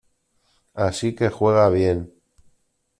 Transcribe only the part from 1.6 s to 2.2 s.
bien.